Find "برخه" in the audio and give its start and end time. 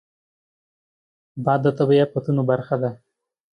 2.51-2.75